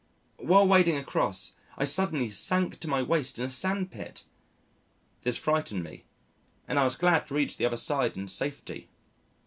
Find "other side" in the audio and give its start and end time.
7.67-8.17